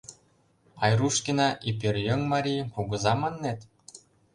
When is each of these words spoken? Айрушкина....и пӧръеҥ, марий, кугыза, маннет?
Айрушкина....и 0.83 1.71
пӧръеҥ, 1.79 2.21
марий, 2.31 2.61
кугыза, 2.73 3.13
маннет? 3.21 3.59